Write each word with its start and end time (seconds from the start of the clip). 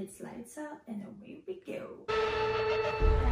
It's 0.00 0.20
lights 0.20 0.56
out 0.58 0.78
and 0.86 1.02
away 1.02 1.42
we 1.44 1.60
go. 1.66 3.27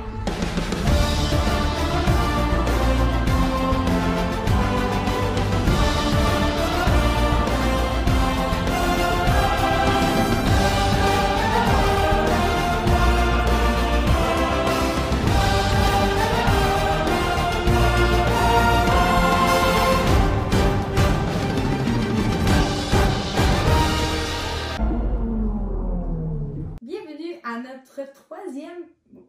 À 27.57 27.61
notre 27.61 28.12
troisième. 28.12 28.84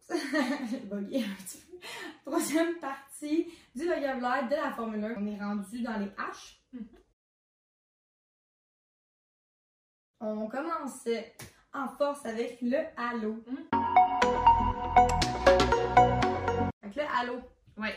Bugué 0.89 1.23
un 1.23 1.35
petit 1.43 1.59
peu. 1.59 1.77
Troisième 2.25 2.75
partie 2.75 3.47
du 3.73 3.85
vocabulaire 3.85 4.49
de 4.49 4.55
la 4.55 4.71
Formule 4.71 5.05
1. 5.05 5.15
On 5.17 5.27
est 5.27 5.39
rendu 5.39 5.81
dans 5.81 5.97
les 5.97 6.07
H. 6.07 6.59
On 10.19 10.47
commence 10.47 11.07
en 11.73 11.87
force 11.89 12.25
avec 12.25 12.59
le 12.61 12.79
halo. 12.97 13.43
Avec 16.81 16.95
le 16.95 17.03
halo. 17.03 17.41
Ouais. 17.77 17.95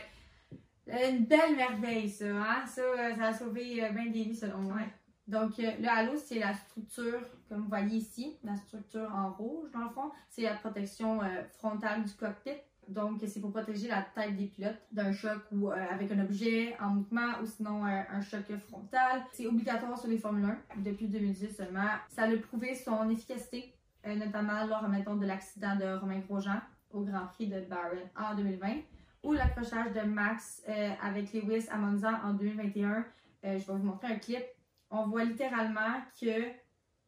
Une 0.87 1.25
belle 1.25 1.55
merveille, 1.55 2.09
ça. 2.09 2.25
Hein? 2.25 2.65
Ça, 2.67 2.81
euh, 2.81 3.15
ça 3.15 3.27
a 3.27 3.33
sauvé 3.33 3.83
euh, 3.83 3.89
bien 3.89 4.05
des 4.05 4.23
vies, 4.23 4.35
selon 4.35 4.59
moi. 4.59 4.75
Ouais. 4.75 5.00
Donc, 5.31 5.57
euh, 5.59 5.71
le 5.79 5.87
halo, 5.87 6.11
c'est 6.17 6.39
la 6.39 6.53
structure, 6.53 7.21
comme 7.47 7.61
vous 7.61 7.69
voyez 7.69 7.97
ici, 7.99 8.35
la 8.43 8.57
structure 8.57 9.09
en 9.15 9.31
rouge, 9.31 9.71
dans 9.73 9.85
le 9.85 9.89
fond. 9.89 10.11
C'est 10.29 10.41
la 10.41 10.55
protection 10.55 11.23
euh, 11.23 11.43
frontale 11.57 12.03
du 12.03 12.11
cockpit. 12.13 12.57
Donc, 12.89 13.21
c'est 13.25 13.39
pour 13.39 13.51
protéger 13.51 13.87
la 13.87 14.01
tête 14.01 14.35
des 14.35 14.47
pilotes 14.47 14.81
d'un 14.91 15.13
choc 15.13 15.39
ou 15.53 15.71
euh, 15.71 15.75
avec 15.89 16.11
un 16.11 16.19
objet 16.19 16.75
en 16.81 16.89
mouvement 16.89 17.39
ou 17.41 17.45
sinon 17.45 17.85
un 17.85 18.21
choc 18.21 18.43
frontal. 18.67 19.21
C'est 19.31 19.47
obligatoire 19.47 19.97
sur 19.97 20.09
les 20.09 20.17
Formule 20.17 20.57
1 20.75 20.81
depuis 20.81 21.07
2018 21.07 21.51
seulement. 21.51 21.87
Ça 22.09 22.23
a 22.23 22.37
prouvé 22.37 22.75
son 22.75 23.09
efficacité, 23.09 23.73
notamment 24.05 24.65
lors, 24.65 24.89
mettons, 24.89 25.15
de 25.15 25.25
l'accident 25.25 25.77
de 25.77 25.97
Romain 25.97 26.19
Grosjean 26.27 26.59
au 26.91 27.01
Grand 27.01 27.27
Prix 27.27 27.47
de 27.47 27.61
Bahreïn 27.61 28.01
en 28.19 28.35
2020 28.35 28.81
ou 29.23 29.31
l'accrochage 29.31 29.93
de 29.93 30.01
Max 30.01 30.63
avec 31.01 31.31
Lewis 31.31 31.67
à 31.71 31.77
Monza 31.77 32.19
en 32.25 32.33
2021. 32.33 33.05
Euh, 33.45 33.57
je 33.57 33.65
vais 33.65 33.73
vous 33.73 33.83
montrer 33.83 34.07
un 34.07 34.17
clip. 34.17 34.43
On 34.91 35.07
voit 35.07 35.23
littéralement 35.23 36.01
que 36.19 36.49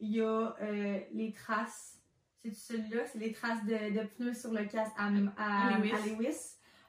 il 0.00 0.10
y 0.16 0.20
a 0.20 0.54
euh, 0.60 1.00
les 1.12 1.32
traces. 1.32 2.00
C'est 2.42 2.52
celui-là, 2.54 3.02
c'est 3.06 3.18
les 3.18 3.32
traces 3.32 3.64
de, 3.64 3.98
de 3.98 4.04
pneus 4.06 4.34
sur 4.34 4.52
le 4.52 4.64
casque 4.64 4.92
à, 4.98 5.06
à- 5.36 5.68
À 5.74 5.78
Lewis. 5.78 5.92
à 5.92 5.98
Lewis. 6.06 6.36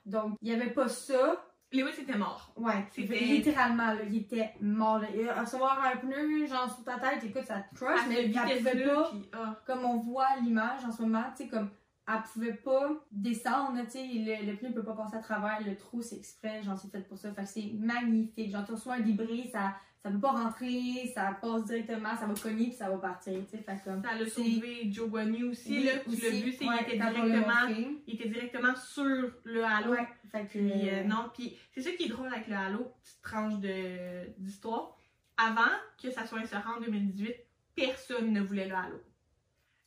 Donc, 0.05 0.37
il 0.41 0.49
n'y 0.49 0.55
avait 0.59 0.71
pas 0.71 0.87
ça. 0.89 1.45
Lewis 1.71 2.01
était 2.01 2.17
mort. 2.17 2.53
Ouais, 2.57 2.85
C'était- 2.91 3.19
littéralement, 3.19 3.93
là, 3.93 4.03
il 4.07 4.17
était 4.17 4.53
mort. 4.61 4.99
Là. 4.99 5.09
Et 5.13 5.29
recevoir 5.29 5.81
un 5.83 5.97
pneu, 5.97 6.45
genre, 6.45 6.69
sur 6.73 6.83
ta 6.83 6.99
tête, 6.99 7.23
écoute, 7.23 7.43
ça 7.45 7.61
te 7.61 7.75
crush, 7.75 7.99
À 8.01 8.07
mais 8.07 8.25
elle 8.25 8.31
pouvait 8.33 8.85
pas 8.85 9.09
puis, 9.09 9.29
ah. 9.33 9.59
comme 9.65 9.83
on 9.85 9.97
voit 9.99 10.27
l'image 10.41 10.83
en 10.85 10.91
ce 10.91 11.01
moment, 11.01 11.23
tu 11.35 11.43
sais, 11.43 11.49
comme 11.49 11.69
elle 12.07 12.21
pouvait 12.33 12.53
pas 12.53 12.91
descendre, 13.11 13.81
tu 13.85 13.91
sais, 13.91 14.05
le, 14.07 14.51
le 14.51 14.57
pneu 14.57 14.71
peut 14.73 14.83
pas 14.83 14.93
passer 14.95 15.15
à 15.17 15.19
travers, 15.19 15.59
le 15.65 15.75
trou 15.75 16.01
c'est 16.03 16.17
exprès, 16.17 16.61
genre 16.63 16.77
c'est 16.77 16.91
fait 16.91 17.01
pour 17.07 17.17
ça, 17.17 17.33
fait 17.33 17.41
que 17.43 17.47
c'est 17.49 17.71
magnifique, 17.79 18.51
genre 18.51 18.63
tu 18.65 18.73
reçois 18.73 18.95
un 18.95 18.99
débris, 18.99 19.49
ça, 19.49 19.73
ça 20.05 20.11
peut 20.11 20.19
pas 20.19 20.33
rentrer, 20.33 21.11
ça 21.15 21.35
passe 21.41 21.65
directement, 21.65 22.15
ça 22.15 22.27
va 22.27 22.35
cogner 22.35 22.67
puis 22.67 22.75
ça 22.75 22.91
va 22.91 22.97
partir, 22.99 23.33
tu 23.33 23.57
sais, 23.57 23.63
fait 23.63 23.81
comme... 23.83 24.03
Ça 24.03 24.13
l'a 24.13 24.29
sauvé 24.29 24.87
Joe 24.91 25.09
Guanyu 25.09 25.45
aussi, 25.45 25.71
Oui, 25.71 25.83
là. 25.83 25.93
Tu 25.97 26.11
l'as 26.11 26.29
vu, 26.29 26.51
c'est 26.51 26.67
ouais, 26.67 26.75
il, 26.81 26.93
était 26.93 26.97
directement, 26.97 27.91
il 28.05 28.13
était 28.13 28.29
directement 28.29 28.75
sur 28.75 29.31
le 29.45 29.63
halo. 29.63 29.93
Ouais, 29.93 30.07
fait. 30.31 30.43
Puis, 30.43 30.89
euh, 30.89 31.03
non, 31.05 31.31
puis 31.33 31.57
c'est 31.71 31.81
ça 31.81 31.89
qui 31.93 32.03
est 32.03 32.09
drôle 32.09 32.27
avec 32.27 32.47
le 32.47 32.55
halo, 32.55 32.93
petite 33.01 33.21
tranche 33.23 33.55
de- 33.55 34.29
d'histoire. 34.37 34.95
Avant 35.37 35.73
que 35.99 36.11
ça 36.11 36.27
soit 36.27 36.37
inséré 36.37 36.61
en 36.77 36.79
2018, 36.81 37.33
personne 37.73 38.31
ne 38.31 38.41
voulait 38.41 38.67
le 38.67 38.75
halo. 38.75 39.01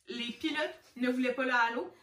Les 0.09 0.33
pilotes 0.33 0.93
ne 0.97 1.09
voulaient 1.11 1.33
pas 1.33 1.45
le 1.45 1.53
halo. 1.53 1.93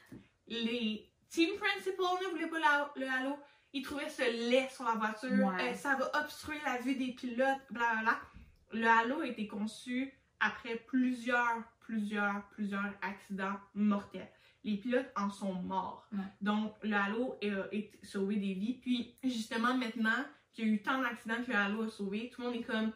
Les 0.48 1.06
team 1.28 1.50
principals 1.58 2.06
ne 2.24 2.30
voulaient 2.30 2.48
pas 2.48 2.90
le 2.96 3.06
halo. 3.06 3.36
Ils 3.76 3.82
trouvaient 3.82 4.08
ce 4.08 4.22
lait 4.50 4.70
sur 4.74 4.84
la 4.84 4.92
voiture. 4.92 5.30
Ouais. 5.30 5.72
Euh, 5.72 5.74
ça 5.74 5.96
va 5.96 6.10
obstruer 6.22 6.56
la 6.64 6.78
vue 6.78 6.94
des 6.94 7.12
pilotes, 7.12 7.60
blablabla. 7.68 8.18
Le 8.72 8.86
halo 8.86 9.20
a 9.20 9.26
été 9.26 9.46
conçu 9.46 10.14
après 10.40 10.76
plusieurs, 10.76 11.62
plusieurs, 11.80 12.42
plusieurs 12.52 12.90
accidents 13.02 13.60
mortels. 13.74 14.30
Les 14.64 14.78
pilotes 14.78 15.12
en 15.14 15.28
sont 15.28 15.52
morts. 15.52 16.08
Ouais. 16.10 16.24
Donc, 16.40 16.72
le 16.82 16.94
halo 16.94 17.38
a, 17.42 17.46
a 17.46 17.80
sauvé 18.02 18.36
des 18.36 18.54
vies. 18.54 18.78
Puis, 18.80 19.14
justement, 19.22 19.76
maintenant 19.76 20.24
qu'il 20.54 20.68
y 20.68 20.70
a 20.70 20.72
eu 20.72 20.82
tant 20.82 21.02
d'accidents 21.02 21.42
que 21.44 21.50
le 21.50 21.58
halo 21.58 21.82
a 21.82 21.90
sauvé, 21.90 22.30
tout 22.30 22.40
le 22.40 22.46
monde 22.46 22.56
est 22.56 22.64
comme 22.64 22.92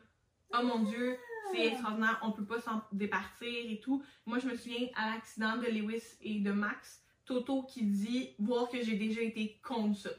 Oh 0.55 0.63
mon 0.65 0.79
Dieu, 0.79 1.19
c'est 1.53 1.67
extraordinaire, 1.67 2.19
on 2.23 2.33
peut 2.33 2.47
pas 2.47 2.59
s'en 2.59 2.81
départir 2.91 3.71
et 3.71 3.81
tout. 3.81 4.03
Moi, 4.25 4.39
je 4.39 4.47
me 4.47 4.57
souviens 4.57 4.89
à 4.97 5.11
l'accident 5.11 5.59
de 5.59 5.67
Lewis 5.67 6.17
et 6.23 6.41
de 6.41 6.53
Max, 6.53 7.05
Toto 7.27 7.65
qui 7.65 7.83
dit 7.83 8.31
voir 8.39 8.71
que 8.71 8.83
j'ai 8.83 8.97
déjà 8.97 9.21
été 9.21 9.61
contre 9.63 9.99
ça. 9.99 10.11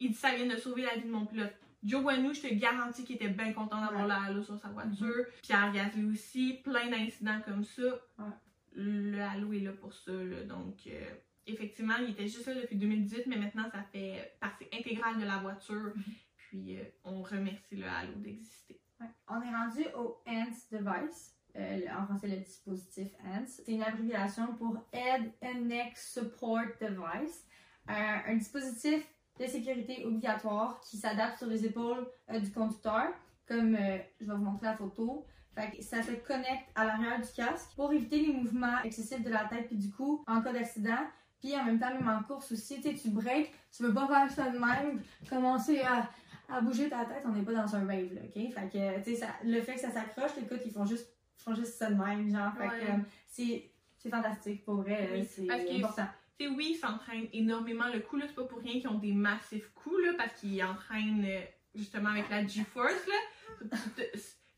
Il 0.00 0.10
dit 0.10 0.14
ça 0.16 0.34
vient 0.34 0.46
de 0.46 0.56
sauver 0.56 0.82
la 0.82 0.94
vie 0.96 1.04
de 1.04 1.10
mon 1.10 1.26
pilote. 1.26 1.52
Joe 1.82 2.02
Guanou, 2.02 2.32
je 2.32 2.40
te 2.40 2.54
garantis 2.54 3.04
qu'il 3.04 3.16
était 3.16 3.28
bien 3.28 3.52
content 3.52 3.80
d'avoir 3.80 4.02
Ouais. 4.06 4.08
le 4.08 4.12
halo 4.32 4.42
sur 4.42 4.58
sa 4.58 4.68
voiture. 4.68 5.26
Pierre 5.42 5.70
Gasly 5.72 6.04
aussi, 6.06 6.60
plein 6.64 6.88
d'incidents 6.88 7.40
comme 7.44 7.62
ça. 7.64 7.82
Ouais. 8.18 8.24
Le 8.72 9.20
halo 9.20 9.52
est 9.52 9.60
là 9.60 9.72
pour 9.72 9.92
ça. 9.92 10.12
là. 10.12 10.42
Donc, 10.44 10.78
euh, 10.86 11.04
effectivement, 11.46 11.94
il 12.00 12.10
était 12.10 12.26
juste 12.26 12.46
là 12.46 12.54
depuis 12.54 12.76
2018, 12.76 13.26
mais 13.26 13.36
maintenant, 13.36 13.68
ça 13.70 13.82
fait 13.92 14.34
partie 14.40 14.64
intégrale 14.72 15.20
de 15.20 15.26
la 15.26 15.36
voiture. 15.38 15.92
Puis, 16.36 16.78
euh, 16.78 16.84
on 17.04 17.22
remercie 17.22 17.76
le 17.76 17.86
halo 17.86 18.14
d'exister. 18.16 18.80
Ouais. 19.00 19.06
On 19.28 19.42
est 19.42 19.54
rendu 19.54 19.84
au 19.96 20.22
ANS 20.26 20.68
device. 20.72 21.36
Euh, 21.56 21.80
en 21.96 22.06
français, 22.06 22.26
le 22.28 22.38
dispositif 22.38 23.08
ANS. 23.24 23.46
C'est 23.46 23.68
une 23.72 23.82
abréviation 23.82 24.54
pour 24.56 24.76
Head 24.92 25.30
and 25.42 25.60
Neck 25.66 25.96
Support 25.96 26.64
Device. 26.80 27.46
Euh, 27.90 27.92
un 28.26 28.36
dispositif 28.36 29.06
de 29.38 29.46
sécurité 29.46 30.04
obligatoire 30.04 30.80
qui 30.80 30.96
s'adapte 30.96 31.38
sur 31.38 31.46
les 31.48 31.64
épaules 31.66 32.06
euh, 32.30 32.38
du 32.38 32.50
conducteur, 32.52 33.08
comme 33.48 33.74
euh, 33.74 33.98
je 34.20 34.26
vais 34.26 34.32
vous 34.34 34.44
montrer 34.44 34.66
la 34.66 34.76
photo. 34.76 35.24
Fait 35.54 35.70
que 35.76 35.82
ça 35.82 36.02
se 36.02 36.12
connecte 36.12 36.68
à 36.74 36.84
l'arrière 36.84 37.20
du 37.20 37.28
casque 37.34 37.70
pour 37.76 37.92
éviter 37.92 38.20
les 38.26 38.32
mouvements 38.32 38.80
excessifs 38.82 39.22
de 39.22 39.30
la 39.30 39.44
tête 39.44 39.68
puis 39.68 39.76
du 39.76 39.90
cou 39.90 40.24
en 40.26 40.40
cas 40.40 40.52
d'accident. 40.52 40.98
Puis 41.40 41.54
en 41.56 41.64
même 41.64 41.78
temps, 41.78 41.92
même 41.92 42.08
en 42.08 42.22
course 42.22 42.50
aussi, 42.52 42.80
tu 42.80 43.10
breaks, 43.10 43.52
tu 43.76 43.82
veux 43.82 43.92
pas 43.92 44.06
faire 44.08 44.30
ça 44.30 44.50
de 44.50 44.58
même, 44.58 45.00
commencer 45.28 45.80
à, 45.82 46.08
à 46.48 46.60
bouger 46.60 46.88
ta 46.88 47.04
tête, 47.04 47.22
on 47.26 47.30
n'est 47.30 47.42
pas 47.42 47.52
dans 47.52 47.76
un 47.76 47.86
rave, 47.86 48.14
là, 48.14 48.20
ok? 48.24 48.32
Fait 48.52 48.68
que, 48.72 48.98
tu 49.04 49.10
sais, 49.10 49.16
ça- 49.16 49.34
le 49.44 49.60
fait 49.60 49.74
que 49.74 49.80
ça 49.80 49.90
s'accroche, 49.90 50.30
écoute, 50.42 50.60
ils 50.64 50.72
font 50.72 50.86
juste, 50.86 51.06
ils 51.38 51.42
font 51.42 51.54
juste 51.54 51.74
ça 51.74 51.90
de 51.90 51.96
même, 52.02 52.30
genre, 52.30 52.52
fait 52.54 52.68
que, 52.68 52.72
Ouais. 52.86 52.90
euh, 52.90 52.98
c'est, 53.28 53.70
fantastique, 54.10 54.64
pour 54.64 54.76
vrai, 54.76 55.08
Oui, 55.12 55.24
c'est 55.30 55.46
que- 55.46 55.78
important. 55.78 56.06
Tu 56.38 56.46
sais, 56.46 56.50
oui, 56.52 56.70
ils 56.72 56.76
s'entraînent 56.78 57.28
énormément. 57.32 57.86
Le 57.92 58.00
coup, 58.00 58.16
là, 58.16 58.24
c'est 58.26 58.34
pas 58.34 58.44
pour 58.44 58.58
rien 58.60 58.72
qu'ils 58.80 58.88
ont 58.88 58.98
des 58.98 59.12
massifs 59.12 59.68
coups, 59.74 60.02
là, 60.04 60.12
parce 60.18 60.32
qu'ils 60.40 60.62
entraînent 60.64 61.24
euh, 61.24 61.40
justement 61.74 62.10
avec 62.10 62.28
la 62.28 62.46
G-Force, 62.46 63.06
là. 63.06 63.66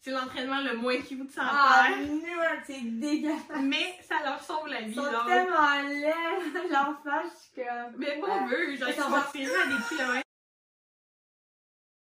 C'est 0.01 0.13
l'entraînement 0.13 0.61
le 0.61 0.77
moins 0.77 0.99
qui 1.03 1.17
vous 1.17 1.29
s'en 1.29 1.43
Ah, 1.43 1.89
nul, 1.99 2.23
c'est 2.65 2.81
dégueulasse! 2.81 3.43
Mais 3.61 3.99
ça 4.03 4.23
leur 4.25 4.41
sauve 4.41 4.69
la 4.69 4.83
vie, 4.83 4.91
Ils 4.91 4.95
sont 4.95 5.11
genre. 5.11 5.27
tellement 5.27 5.83
laids, 5.83 6.69
leur 6.71 7.03
face, 7.03 7.33
je 7.33 7.61
suis 7.61 7.67
comme... 7.67 7.97
Mais 7.99 8.21
pas 8.21 8.47
veut, 8.47 8.77
genre, 8.77 8.89
ils 8.89 8.95
sont 8.95 9.33
tirés 9.33 9.55
à 9.63 9.67
des 9.67 9.83
kilomètres. 9.89 10.23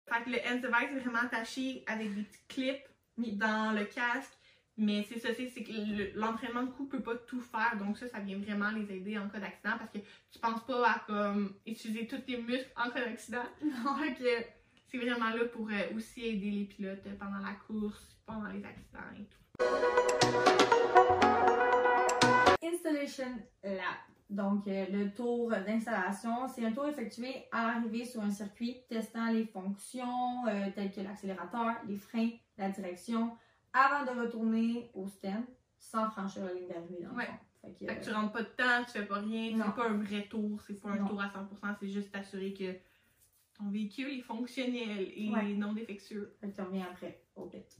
Fait 0.08 0.22
que 0.24 0.30
le 0.30 0.38
hand 0.38 0.60
device 0.60 0.96
est 0.96 1.00
vraiment 1.00 1.18
attaché 1.26 1.84
avec 1.86 2.14
des 2.14 2.22
petits 2.22 2.44
clips 2.48 2.86
dans 3.16 3.72
le 3.76 3.84
casque. 3.84 4.32
Mais 4.82 5.02
c'est 5.02 5.18
ça, 5.18 5.28
c'est 5.34 5.62
que 5.62 5.72
le- 5.72 6.18
l'entraînement 6.18 6.62
de 6.62 6.70
coup 6.70 6.86
peut 6.86 7.02
pas 7.02 7.14
tout 7.14 7.42
faire. 7.42 7.76
Donc 7.78 7.98
ça, 7.98 8.08
ça 8.08 8.18
vient 8.18 8.38
vraiment 8.38 8.70
les 8.70 8.90
aider 8.96 9.18
en 9.18 9.28
cas 9.28 9.38
d'accident 9.38 9.76
parce 9.78 9.90
que 9.90 9.98
tu 10.32 10.38
penses 10.40 10.64
pas 10.64 10.88
à 10.90 10.98
comme 11.06 11.52
utiliser 11.66 12.06
tous 12.06 12.20
tes 12.20 12.38
muscles 12.40 12.70
en 12.76 12.88
cas 12.88 13.04
d'accident. 13.04 13.42
Fait 13.98 14.14
que 14.18 14.46
c'est 14.90 14.96
vraiment 14.96 15.28
là 15.28 15.44
pour 15.52 15.68
euh, 15.68 15.94
aussi 15.96 16.24
aider 16.24 16.50
les 16.50 16.64
pilotes 16.64 17.06
pendant 17.18 17.38
la 17.40 17.52
course, 17.66 18.16
pendant 18.24 18.48
les 18.48 18.64
accidents 18.64 19.00
et 19.18 19.24
tout. 19.24 19.36
Installation 22.62 23.36
Lab. 23.62 23.76
Donc, 24.30 24.66
euh, 24.68 24.86
le 24.92 25.10
tour 25.12 25.50
d'installation, 25.50 26.46
c'est 26.48 26.64
un 26.64 26.72
tour 26.72 26.86
effectué 26.86 27.44
à 27.52 27.66
l'arrivée 27.66 28.04
sur 28.06 28.22
un 28.22 28.30
circuit 28.30 28.78
testant 28.88 29.30
les 29.32 29.44
fonctions 29.44 30.46
euh, 30.46 30.66
telles 30.74 30.92
que 30.92 31.00
l'accélérateur, 31.00 31.74
les 31.86 31.96
freins, 31.96 32.30
la 32.56 32.68
direction, 32.70 33.36
avant 33.72 34.04
de 34.04 34.20
retourner 34.20 34.90
au 34.94 35.06
stand 35.06 35.44
sans 35.78 36.10
franchir 36.10 36.44
la 36.44 36.52
ligne 36.52 36.68
d'arrivée. 36.68 37.02
Dans 37.02 37.16
ouais. 37.16 37.28
Fait, 37.62 37.72
que, 37.72 37.86
fait 37.86 38.00
que 38.00 38.04
tu 38.04 38.10
euh, 38.10 38.14
rentres 38.14 38.32
pas 38.32 38.42
de 38.42 38.48
temps, 38.48 38.84
tu 38.86 38.92
fais 38.92 39.04
pas 39.04 39.20
rien, 39.20 39.52
c'est 39.52 39.74
pas 39.74 39.88
un 39.88 39.98
vrai 39.98 40.26
tour, 40.28 40.60
c'est 40.66 40.80
pas 40.80 40.90
un 40.90 41.04
tour 41.04 41.20
à 41.20 41.26
100%, 41.26 41.76
c'est 41.78 41.88
juste 41.88 42.10
t'assurer 42.10 42.54
que 42.54 42.72
ton 43.58 43.70
véhicule 43.70 44.08
est 44.08 44.22
fonctionnel 44.22 45.12
et 45.14 45.54
non 45.56 45.74
défectueux. 45.74 46.34
Fait 46.40 46.48
que 46.50 46.56
tu 46.56 46.62
reviens 46.62 46.86
après, 46.90 47.22
au 47.36 47.42
okay. 47.42 47.58
bête. 47.58 47.76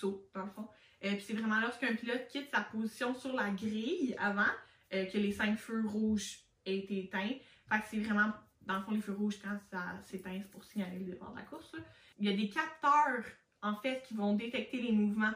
Saut, 0.00 0.28
dans 0.34 0.44
le 0.44 0.50
fond. 0.50 0.66
Euh, 1.04 1.12
puis 1.12 1.20
c'est 1.26 1.32
vraiment 1.34 1.60
lorsqu'un 1.60 1.94
pilote 1.94 2.26
quitte 2.28 2.50
sa 2.50 2.60
position 2.60 3.14
sur 3.14 3.34
la 3.34 3.50
grille 3.50 4.14
avant 4.18 4.52
euh, 4.92 5.06
que 5.06 5.18
les 5.18 5.32
cinq 5.32 5.56
feux 5.58 5.84
rouges 5.86 6.38
aient 6.66 6.76
été 6.78 7.04
éteints. 7.04 7.34
Fait 7.70 7.78
que 7.80 7.86
c'est 7.90 8.00
vraiment, 8.00 8.32
dans 8.62 8.76
le 8.78 8.82
fond, 8.82 8.90
les 8.92 9.00
feux 9.00 9.14
rouges, 9.14 9.38
quand 9.42 9.56
ça 9.70 9.82
s'éteint, 10.04 10.38
c'est 10.42 10.50
pour 10.50 10.64
signaler 10.64 10.98
le 10.98 11.04
départ 11.12 11.30
de 11.32 11.36
la 11.36 11.42
course. 11.42 11.72
là. 11.74 11.80
Il 12.18 12.28
y 12.28 12.32
a 12.32 12.36
des 12.36 12.48
capteurs, 12.50 13.24
en 13.62 13.76
fait, 13.76 14.02
qui 14.06 14.14
vont 14.14 14.34
détecter 14.34 14.80
les 14.82 14.92
mouvements 14.92 15.32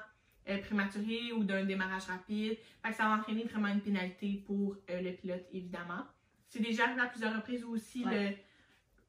euh, 0.49 0.58
prématurés 0.58 1.32
ou 1.32 1.44
d'un 1.44 1.64
démarrage 1.64 2.05
rapide. 2.05 2.58
Fait 2.82 2.90
que 2.90 2.94
ça 2.96 3.05
va 3.05 3.14
entraîner 3.16 3.44
vraiment 3.44 3.69
une 3.69 3.81
pénalité 3.81 4.43
pour 4.46 4.76
le 4.88 5.12
pilote, 5.12 5.46
évidemment. 5.52 6.05
C'est 6.49 6.61
déjà 6.61 6.84
arrivé 6.84 7.00
à 7.00 7.06
plusieurs 7.06 7.34
reprises 7.34 7.64
aussi 7.64 8.05
Ouais. 8.05 8.31
le, 8.31 8.37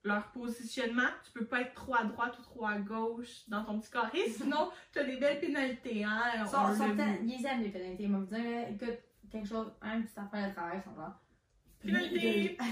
leur 0.06 0.28
positionnement. 0.32 1.10
Tu 1.26 1.32
peux 1.32 1.46
pas 1.46 1.62
être 1.62 1.74
trop 1.74 1.96
à 1.96 2.04
droite 2.04 2.38
ou 2.40 2.44
trop 2.44 2.66
à 2.66 2.78
gauche 2.78 3.48
dans 3.48 3.64
ton 3.66 3.80
petit 3.80 3.92
carré, 3.92 4.30
sinon 4.38 4.72
tu 4.94 5.00
as 5.00 5.04
des 5.04 5.18
belles 5.18 5.40
pénalités. 5.40 6.04
Hein? 6.04 6.22
Ils 6.36 6.42
On 6.44 6.46
sont, 6.46 6.86
ils 7.24 7.46
aiment 7.46 7.62
les 7.64 7.70
pénalités. 7.70 8.04
Ils 8.04 8.26
dire, 8.26 8.40
là, 8.40 8.70
écoute, 8.70 9.00
quelque 9.32 9.48
chose, 9.48 9.72
un 9.82 10.02
petit 10.02 10.18
affaire 10.18 10.50
de 10.50 10.54
travail, 10.54 10.82
ils 10.82 10.90
sont 10.90 10.98
là. 10.98 11.20
Pénalité! 11.82 12.58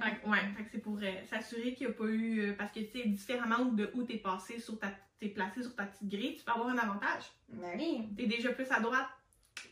Fait 0.00 0.28
ouais, 0.28 0.38
fait 0.56 0.64
que 0.64 0.70
c'est 0.70 0.78
pour 0.78 0.96
euh, 1.02 1.24
s'assurer 1.28 1.74
qu'il 1.74 1.88
n'y 1.88 1.92
a 1.92 1.96
pas 1.96 2.04
eu. 2.04 2.40
euh, 2.40 2.54
parce 2.56 2.70
que 2.70 2.80
tu 2.80 2.90
sais, 2.92 3.08
différemment 3.08 3.64
de 3.64 3.90
où 3.94 4.04
t'es 4.04 4.18
passé 4.18 4.60
sur 4.60 4.78
ta. 4.78 4.92
t'es 5.18 5.28
placé 5.28 5.62
sur 5.62 5.74
ta 5.74 5.86
petite 5.86 6.08
grille, 6.08 6.36
tu 6.36 6.44
peux 6.44 6.52
avoir 6.52 6.68
un 6.68 6.78
avantage. 6.78 7.24
Mais 7.48 7.74
oui. 7.76 8.08
T'es 8.16 8.26
déjà 8.26 8.52
plus 8.52 8.70
à 8.70 8.80
droite. 8.80 9.08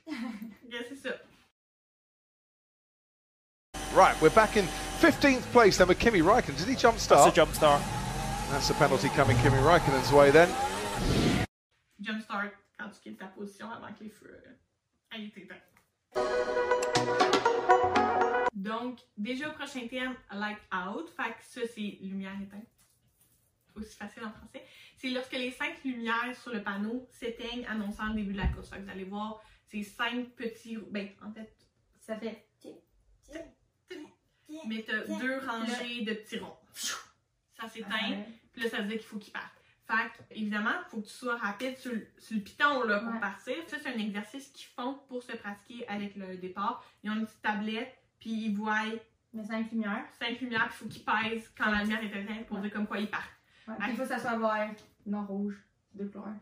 Yeah, 0.71 0.81
c'est 0.89 0.97
ça. 0.97 1.11
Right, 3.95 4.21
we're 4.21 4.31
back 4.31 4.57
in 4.57 4.67
15th 5.01 5.43
place 5.53 5.77
then 5.79 5.87
with 5.89 5.99
Kimi 5.99 6.21
Raikkonen. 6.23 6.57
Did 6.59 6.69
he 6.69 6.75
jump 6.75 6.95
That's 6.97 7.05
start? 7.05 7.33
a 7.33 7.35
jump 7.35 7.55
start. 7.55 7.81
That's 8.51 8.71
a 8.71 8.75
penalty 8.75 9.09
coming 9.11 9.37
Kimi 9.39 9.57
Raikkonen's 9.59 10.13
way 10.13 10.31
then. 10.31 10.49
Jump 12.01 12.23
start 12.23 12.53
quand 12.79 12.91
tu 12.91 13.01
quittes 13.01 13.19
ta 13.19 13.27
position 13.27 13.71
avant 13.71 13.93
que 13.97 14.05
les 14.05 14.11
feux 14.11 14.35
aient 15.13 15.25
été. 15.25 15.49
Donc, 18.55 18.99
déjà 19.17 19.49
au 19.49 19.53
prochain 19.53 19.87
terme, 19.89 20.15
light 20.33 20.59
out. 20.75 21.09
Fait 21.17 21.31
que 21.31 21.45
ça, 21.49 21.61
c'est 21.75 21.99
lumière 22.03 22.33
éteinte. 22.43 22.67
Aussi 23.77 23.97
facile 23.97 24.25
en 24.25 24.33
français. 24.33 24.65
C'est 24.97 25.11
lorsque 25.11 25.33
les 25.33 25.53
cinq 25.53 25.85
lumières 25.85 26.35
sur 26.43 26.53
le 26.53 26.63
panneau 26.63 27.07
s'éteignent 27.13 27.65
annonçant 27.67 28.09
le 28.09 28.15
début 28.15 28.33
de 28.33 28.39
la 28.39 28.49
course. 28.49 28.69
Fait 28.69 28.79
que 28.79 28.83
vous 28.83 28.91
allez 28.91 29.05
voir 29.05 29.41
ces 29.71 29.85
cinq 29.85 30.31
petits. 30.35 30.77
Ben, 30.91 31.09
en 31.25 31.33
fait, 31.33 31.55
Ça 32.01 32.17
fait. 32.17 32.45
Mais 34.67 34.85
t'as 34.87 35.05
deux 35.19 35.39
rangées 35.47 36.03
de 36.03 36.15
petits 36.15 36.39
ronds. 36.39 36.57
Ça 36.73 37.69
s'éteint. 37.69 38.23
Puis 38.53 38.63
là, 38.63 38.69
ça 38.71 38.79
veut 38.79 38.89
dire 38.89 38.99
qu'il 38.99 39.07
faut 39.07 39.19
qu'il 39.19 39.33
parte. 39.33 39.53
Fait 39.87 40.09
que, 40.11 40.35
évidemment, 40.39 40.71
il 40.87 40.91
faut 40.91 41.01
que 41.01 41.07
tu 41.07 41.13
sois 41.15 41.37
rapide 41.37 41.77
sur, 41.79 41.93
le- 41.93 42.07
sur 42.19 42.37
le 42.37 42.43
piton 42.43 42.85
là, 42.85 42.99
pour 43.01 43.13
Ouais. 43.13 43.21
partir. 43.21 43.55
Ça, 43.69 43.79
c'est 43.83 43.89
un 43.89 43.99
exercice 43.99 44.49
qu'ils 44.49 44.67
font 44.69 45.01
pour 45.09 45.23
se 45.23 45.33
pratiquer 45.37 45.89
avec 45.89 46.15
le 46.17 46.37
départ. 46.37 46.85
Ils 47.03 47.11
ont 47.11 47.15
une 47.15 47.25
petite 47.27 47.41
tablette, 47.43 47.97
puis 48.21 48.31
ils 48.31 48.55
voient 48.55 48.85
Mais 49.33 49.45
cinq 49.45 49.71
lumières. 49.73 50.05
cinq 50.19 50.41
lumières, 50.41 50.69
puis 50.69 50.77
il 50.77 50.85
faut 50.85 50.89
qu'ils 50.89 51.05
pèsent 51.05 51.51
quand 51.57 51.71
la 51.71 51.83
lumière 51.83 52.03
est 52.05 52.21
éteinte 52.23 52.47
pour 52.47 52.59
dire 52.59 52.71
comme 52.73 52.87
quoi 52.87 52.99
ils 52.99 53.09
partent. 53.11 53.31
Ouais, 53.67 53.75
il 53.89 53.97
faut 53.97 54.03
que 54.03 54.09
ça 54.09 54.19
soit 54.19 54.37
vert, 54.39 54.75
non 55.07 55.25
rouge. 55.27 55.57
Deux 55.95 56.09
couleurs. 56.09 56.35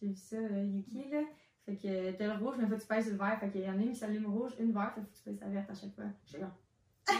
J'ai 0.00 0.08
vu 0.08 0.14
ça, 0.16 0.36
euh, 0.36 0.64
Yuki, 0.64 1.10
là. 1.10 1.20
Fait 1.66 1.76
que 1.76 2.12
t'as 2.12 2.34
le 2.34 2.42
rouge, 2.42 2.56
mais 2.58 2.66
faut 2.66 2.76
que 2.76 2.80
tu 2.80 2.86
pèses 2.86 3.10
le 3.10 3.18
vert. 3.18 3.38
Fait 3.40 3.50
qu'il 3.50 3.60
y 3.60 3.68
en 3.68 3.72
a 3.78 3.82
une 3.82 3.90
qui 3.92 3.96
s'allume 3.96 4.26
rouge, 4.26 4.52
une 4.58 4.72
verte, 4.72 4.94
fait 4.94 5.00
que 5.02 5.06
faut 5.06 5.12
que 5.12 5.16
tu 5.18 5.22
pèses 5.24 5.40
la 5.40 5.48
verte 5.48 5.70
à 5.70 5.74
chaque 5.74 5.94
fois. 5.94 6.04
Pas. 6.40 6.56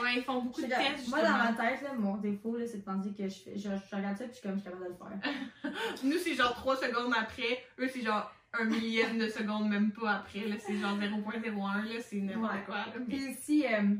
Ouais, 0.03 0.17
ils 0.17 0.23
font 0.25 0.43
beaucoup 0.43 0.61
de 0.63 0.67
tests, 0.67 1.09
Moi, 1.09 1.23
dans 1.23 1.37
ma 1.39 1.53
tête, 1.53 1.83
là, 1.83 1.95
mon 1.97 2.17
défaut, 2.17 2.57
là, 2.57 2.67
c'est 2.67 2.79
de 2.79 2.83
penser 2.83 3.11
que 3.17 3.29
je, 3.29 3.39
je, 3.57 3.69
je 3.91 3.97
regarde 3.97 4.17
ça 4.17 4.25
puis 4.25 4.33
je 4.35 4.39
suis 4.39 4.43
comme, 4.49 4.57
je 4.57 4.61
suis 4.63 4.71
capable 4.71 4.85
de 4.85 4.91
le 4.91 4.97
faire. 4.97 5.73
Nous, 6.05 6.19
c'est 6.19 6.35
genre 6.35 6.55
3 6.55 6.77
secondes 6.77 7.13
après. 7.19 7.63
Eux, 7.79 7.89
c'est 7.93 8.03
genre 8.03 8.31
un 8.53 8.65
millième 8.65 9.19
de 9.19 9.29
seconde, 9.29 9.69
même 9.69 9.93
pas 9.93 10.13
après. 10.17 10.41
Là, 10.41 10.57
c'est 10.59 10.77
genre 10.77 10.97
0.01, 10.97 11.85
là, 11.85 12.01
c'est 12.01 12.17
n'importe 12.21 12.53
Ouais. 12.53 12.63
quoi. 12.67 12.77
Là. 12.77 12.87
Mais- 12.99 13.05
Puis 13.05 13.31
ici, 13.31 13.67
euh, 13.67 13.95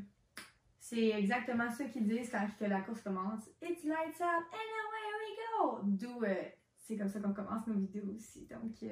c'est 0.81 1.09
exactement 1.11 1.71
ça 1.71 1.85
qu'ils 1.85 2.07
disent 2.09 2.31
quand 2.31 2.47
que 2.59 2.65
la 2.65 2.81
course 2.81 3.01
commence. 3.03 3.43
It's 3.63 3.85
lights 3.85 4.21
out 4.21 4.45
and 4.53 4.71
away 4.85 5.07
we 5.21 5.37
go! 5.59 5.81
D'où, 5.85 6.25
euh, 6.25 6.35
c'est 6.77 6.97
comme 6.97 7.09
ça 7.09 7.21
qu'on 7.21 7.35
commence 7.35 7.67
nos 7.67 7.75
vidéos 7.75 8.15
aussi. 8.17 8.47
Donc, 8.51 8.73
euh, 8.85 8.89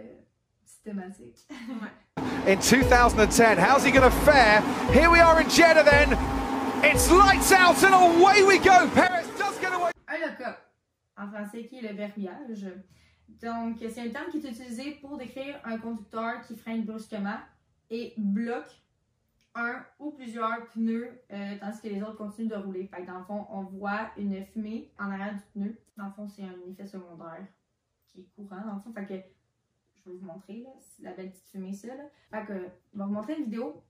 systématique. 0.64 1.46
In 2.46 2.56
2010, 2.60 3.58
how's 3.58 3.84
he 3.84 3.90
going 3.90 4.02
to 4.02 4.10
fare? 4.10 4.62
Here 4.92 5.08
we 5.10 5.20
are 5.20 5.40
in 5.40 5.48
Jeddah 5.48 5.84
then. 5.84 6.16
It's 6.82 7.10
lights 7.10 7.52
out 7.52 7.82
and 7.82 7.94
away 7.94 8.42
we 8.42 8.58
go. 8.58 8.88
Perez 8.94 9.26
does 9.38 9.58
get 9.60 9.72
away. 9.72 9.90
Un 10.08 10.18
lock-up, 10.20 10.58
en 11.16 11.28
français, 11.28 11.66
qui 11.66 11.78
est 11.78 11.82
le 11.82 11.94
verbiage. 11.94 12.66
Donc, 13.42 13.76
c'est 13.78 14.00
un 14.00 14.10
terme 14.10 14.30
qui 14.30 14.38
est 14.38 14.50
utilisé 14.50 14.92
pour 15.00 15.16
décrire 15.18 15.60
un 15.64 15.78
conducteur 15.78 16.42
qui 16.46 16.56
freine 16.56 16.84
brusquement 16.84 17.38
et 17.90 18.14
bloque 18.16 18.70
un 19.54 19.84
ou 19.98 20.10
plusieurs 20.10 20.66
pneus 20.68 21.10
euh, 21.32 21.56
tandis 21.58 21.80
que 21.80 21.88
les 21.88 22.02
autres 22.02 22.16
continuent 22.16 22.48
de 22.48 22.56
rouler. 22.56 22.86
Fait 22.86 23.02
que 23.02 23.06
dans 23.06 23.18
le 23.18 23.24
fond, 23.24 23.46
on 23.50 23.62
voit 23.62 24.10
une 24.16 24.44
fumée 24.46 24.92
en 24.98 25.10
arrière 25.10 25.34
du 25.34 25.42
pneu. 25.54 25.76
Dans 25.96 26.06
le 26.06 26.12
fond, 26.12 26.28
c'est 26.28 26.42
un 26.42 26.54
effet 26.70 26.86
secondaire 26.86 27.46
qui 28.06 28.20
est 28.20 28.28
courant. 28.34 28.60
Dans 28.66 28.74
le 28.74 28.80
fond, 28.80 28.92
fait 28.92 29.06
que 29.06 29.14
je 29.94 30.10
vais 30.10 30.16
vous 30.16 30.26
montrer 30.26 30.62
là, 30.62 30.70
la 31.00 31.12
belle 31.12 31.30
petite 31.30 31.48
fumée 31.48 31.72
ça. 31.72 31.88
Là. 31.88 32.04
Fait 32.30 32.46
que 32.46 32.54
je 32.54 32.98
vais 32.98 33.04
vous 33.04 33.12
montrer 33.12 33.38
une 33.38 33.44
vidéo. 33.44 33.82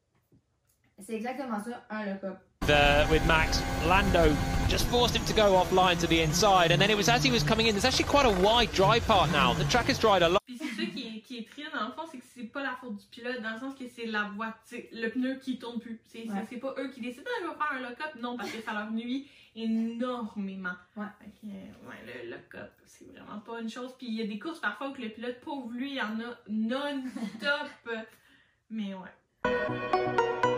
C'est 1.00 1.14
exactement 1.14 1.58
ça, 1.60 1.84
un 1.90 2.06
lock-up. 2.06 2.38
Uh, 2.68 3.06
with 3.10 3.24
Max, 3.26 3.62
Lando 3.86 4.34
just 4.68 4.86
forced 4.86 5.14
him 5.14 5.24
to 5.26 5.32
go 5.32 5.52
offline 5.54 5.96
to 6.00 6.06
the 6.08 6.20
inside, 6.20 6.72
and 6.72 6.80
then 6.82 6.90
it 6.90 6.96
was 6.96 7.08
as 7.08 7.22
he 7.22 7.30
was 7.30 7.44
coming 7.44 7.66
in. 7.68 7.74
There's 7.74 7.84
actually 7.84 8.06
quite 8.08 8.26
a 8.26 8.30
wide 8.42 8.72
dry 8.72 8.98
part 8.98 9.30
now. 9.30 9.52
The 9.54 9.64
track 9.66 9.86
has 9.86 9.98
dried 10.00 10.22
a 10.22 10.28
lot. 10.28 10.40
Puis 10.46 10.58
c'est 10.58 10.74
ça 10.74 10.82
qui 10.90 11.16
est, 11.16 11.20
qui 11.20 11.38
est 11.38 11.48
triste 11.48 11.70
dans 11.72 11.86
le 11.86 11.92
fond, 11.92 12.02
c'est 12.10 12.18
que 12.18 12.24
c'est 12.34 12.42
pas 12.52 12.62
la 12.64 12.74
faute 12.80 12.96
du 12.96 13.06
pilote, 13.12 13.40
dans 13.40 13.52
le 13.54 13.60
sens 13.60 13.74
que 13.78 13.84
c'est 13.94 14.06
la 14.06 14.24
voiture, 14.34 14.58
c'est 14.64 14.88
le 14.92 15.08
pneu 15.10 15.36
qui 15.36 15.58
tourne 15.58 15.78
plus. 15.78 16.00
C'est 16.06 16.28
Ouais. 16.28 16.58
pas 16.60 16.74
eux 16.78 16.90
qui 16.92 17.00
décident, 17.00 17.22
ah, 17.26 17.40
je 17.42 17.46
vais 17.48 17.54
faire 17.54 17.72
un 17.72 17.80
lock-up. 17.88 18.20
Non, 18.20 18.36
parce 18.36 18.50
que 18.50 18.60
ça 18.62 18.72
leur 18.72 18.90
nuit 18.90 19.28
énormément. 19.54 20.74
Ouais. 20.96 21.06
Fait 21.20 21.30
que, 21.40 21.46
euh, 21.46 21.88
ouais, 21.88 22.24
le 22.24 22.30
lock-up, 22.30 22.72
c'est 22.86 23.06
vraiment 23.12 23.38
pas 23.40 23.60
une 23.60 23.70
chose. 23.70 23.92
Puis 23.96 24.08
il 24.08 24.14
y 24.14 24.22
a 24.22 24.26
des 24.26 24.40
courses 24.40 24.58
parfois 24.60 24.88
où 24.88 24.92
que 24.92 25.02
le 25.02 25.10
pilote, 25.10 25.40
pauvre 25.40 25.70
lui, 25.72 25.92
il 25.94 26.00
en 26.00 26.18
a 26.20 26.34
non-stop. 26.48 27.68
Mais 28.70 28.94
ouais. 28.94 30.52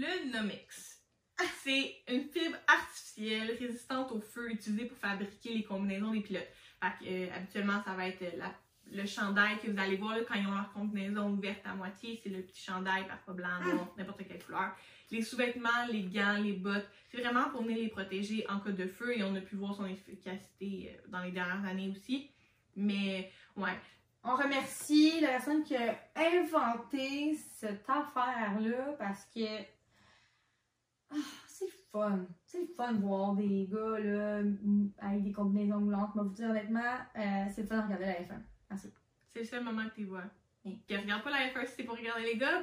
Le 0.00 0.32
Nomex. 0.32 0.98
C'est 1.62 1.94
une 2.08 2.24
fibre 2.24 2.56
artificielle 2.66 3.56
résistante 3.58 4.12
au 4.12 4.20
feu 4.20 4.50
utilisée 4.50 4.86
pour 4.86 4.96
fabriquer 4.98 5.54
les 5.54 5.62
combinaisons 5.62 6.12
des 6.12 6.20
pilotes. 6.20 6.48
Fait 6.82 7.04
que, 7.04 7.10
euh, 7.10 7.34
habituellement, 7.34 7.82
ça 7.84 7.94
va 7.94 8.08
être 8.08 8.36
la- 8.36 8.54
le 8.92 9.06
chandail 9.06 9.58
que 9.58 9.70
vous 9.70 9.78
allez 9.78 9.96
voir 9.96 10.16
là, 10.16 10.22
quand 10.26 10.34
ils 10.34 10.46
ont 10.46 10.54
leur 10.54 10.72
combinaison 10.72 11.30
ouverte 11.30 11.60
à 11.64 11.74
moitié. 11.74 12.18
C'est 12.22 12.30
le 12.30 12.42
petit 12.42 12.60
chandail, 12.62 13.06
parfois 13.06 13.34
blanc, 13.34 13.60
noir, 13.62 13.92
n'importe 13.96 14.26
quelle 14.26 14.42
couleur. 14.42 14.74
Les 15.10 15.22
sous-vêtements, 15.22 15.86
les 15.90 16.02
gants, 16.04 16.38
les 16.38 16.52
bottes, 16.52 16.88
c'est 17.10 17.18
vraiment 17.20 17.48
pour 17.50 17.62
venir 17.62 17.78
les 17.78 17.88
protéger 17.88 18.46
en 18.48 18.60
cas 18.60 18.70
de 18.72 18.86
feu 18.86 19.16
et 19.18 19.22
on 19.22 19.34
a 19.34 19.40
pu 19.40 19.56
voir 19.56 19.74
son 19.74 19.86
efficacité 19.86 20.92
euh, 20.94 21.08
dans 21.08 21.22
les 21.22 21.32
dernières 21.32 21.64
années 21.64 21.88
aussi. 21.90 22.30
Mais 22.76 23.30
ouais, 23.56 23.78
On 24.22 24.36
remercie 24.36 25.18
la 25.20 25.28
personne 25.28 25.64
qui 25.64 25.74
a 25.76 25.98
inventé 26.14 27.34
cette 27.58 27.88
affaire-là 27.88 28.92
parce 28.98 29.24
que 29.34 29.46
ah, 31.10 31.16
c'est 31.46 31.70
fun. 31.92 32.26
C'est 32.44 32.66
fun 32.76 32.92
de 32.92 33.00
voir 33.00 33.34
des 33.34 33.68
gars 33.70 33.98
là, 33.98 34.42
avec 34.98 35.22
des 35.22 35.32
combinaisons 35.32 35.80
glantes. 35.80 36.10
Mais 36.14 36.22
vous 36.22 36.30
dire 36.30 36.50
honnêtement, 36.50 36.96
euh, 37.16 37.44
c'est 37.54 37.62
le 37.62 37.66
fun 37.66 37.78
de 37.78 37.82
regarder 37.82 38.06
la 38.06 38.12
F1. 38.22 38.40
Merci. 38.70 38.88
c'est 39.28 39.40
le 39.40 39.44
seul 39.44 39.64
moment 39.64 39.88
que 39.88 39.94
tu 39.94 40.04
vois. 40.04 40.24
Mm. 40.64 40.72
Puis 40.86 40.96
regarde 40.96 41.22
pas 41.22 41.30
la 41.30 41.48
F1 41.48 41.66
si 41.66 41.74
c'est 41.76 41.84
pour 41.84 41.96
regarder 41.96 42.24
les 42.24 42.36
gars, 42.36 42.62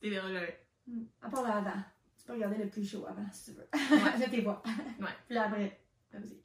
t'es 0.00 0.10
vers 0.10 0.28
le. 0.28 0.46
Mm. 0.86 1.04
À 1.22 1.28
part 1.28 1.42
là 1.42 1.56
avant. 1.56 1.82
Tu 2.18 2.26
peux 2.26 2.32
regarder 2.32 2.58
le 2.58 2.68
plus 2.68 2.88
chaud 2.88 3.06
avant 3.06 3.26
si 3.30 3.52
tu 3.52 3.56
veux. 3.56 3.68
Ouais. 3.72 4.12
Je 4.24 4.30
t'ai 4.30 4.40
vois. 4.40 4.62
Ouais. 5.00 5.06
Puis 5.28 5.36
après, 5.36 5.80
vas-y. 6.12 6.42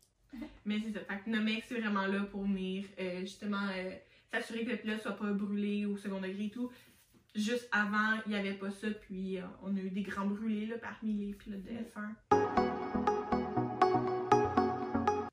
Mais 0.65 0.79
c'est 0.79 0.91
ça. 0.91 0.99
Fait 1.01 1.23
que 1.23 1.29
Nomex, 1.29 1.67
c'est 1.67 1.79
vraiment 1.79 2.05
là 2.05 2.23
pour 2.23 2.43
venir 2.43 2.85
euh, 2.99 3.21
justement 3.21 3.67
euh, 3.75 3.91
s'assurer 4.31 4.65
que 4.65 4.71
le 4.71 4.77
pilote 4.77 5.01
soit 5.01 5.17
pas 5.17 5.31
brûlé 5.31 5.85
au 5.85 5.97
second 5.97 6.21
degré 6.21 6.45
et 6.45 6.49
tout. 6.49 6.71
Juste 7.33 7.69
avant, 7.71 8.19
il 8.25 8.31
n'y 8.33 8.37
avait 8.37 8.55
pas 8.55 8.69
ça, 8.71 8.89
puis 8.91 9.39
euh, 9.39 9.45
on 9.61 9.75
a 9.77 9.79
eu 9.79 9.89
des 9.89 10.03
grands 10.03 10.25
brûlés 10.27 10.65
là, 10.65 10.77
parmi 10.77 11.13
les 11.13 11.33
pilotes 11.33 11.63
de 11.63 11.69
F1. 11.69 13.21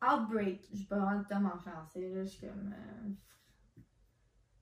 Outbreak. 0.00 0.68
Je 0.72 0.84
vraiment 0.88 1.18
le 1.18 1.24
terme 1.24 1.46
en 1.46 1.58
français. 1.58 2.08
Là. 2.08 2.24
Je 2.24 2.28
suis 2.28 2.46
comme. 2.46 2.72
euh, 2.72 3.10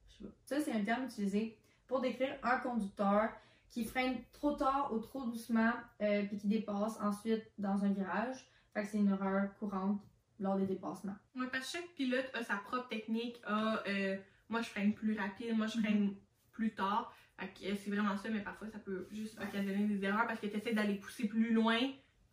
je 0.08 0.14
sais 0.16 0.24
pas. 0.24 0.30
Ça, 0.44 0.60
c'est 0.60 0.72
un 0.72 0.84
terme 0.84 1.04
utilisé 1.04 1.58
pour 1.86 2.00
décrire 2.00 2.36
un 2.42 2.58
conducteur 2.58 3.30
qui 3.68 3.84
freine 3.84 4.16
trop 4.32 4.52
tard 4.52 4.90
ou 4.92 4.98
trop 4.98 5.26
doucement 5.26 5.72
euh, 6.00 6.24
puis 6.24 6.38
qui 6.38 6.48
dépasse 6.48 6.98
ensuite 7.00 7.44
dans 7.58 7.84
un 7.84 7.90
virage. 7.92 8.48
Fait 8.72 8.82
que 8.82 8.88
c'est 8.88 8.98
une 8.98 9.10
erreur 9.10 9.54
courante 9.58 10.00
lors 10.40 10.56
des 10.56 10.66
dépassements. 10.66 11.16
Ouais, 11.34 11.46
parce 11.52 11.70
que 11.70 11.78
chaque 11.78 11.88
pilote 11.94 12.30
a 12.34 12.42
sa 12.42 12.56
propre 12.56 12.88
technique, 12.88 13.40
a 13.44 13.82
euh, 13.86 14.16
moi 14.48 14.62
je 14.62 14.68
freine 14.68 14.94
plus 14.94 15.18
rapide, 15.18 15.56
moi 15.56 15.66
je 15.66 15.78
freine 15.78 16.14
plus 16.52 16.74
tard. 16.74 17.12
C'est 17.38 17.90
vraiment 17.90 18.16
ça, 18.16 18.28
mais 18.30 18.40
parfois 18.40 18.68
ça 18.68 18.78
peut 18.78 19.06
juste 19.10 19.38
occasionner 19.40 19.84
des 19.86 20.04
erreurs 20.04 20.26
parce 20.26 20.40
que 20.40 20.46
tu 20.46 20.56
essaies 20.56 20.72
d'aller 20.72 20.96
pousser 20.96 21.28
plus 21.28 21.52
loin. 21.52 21.78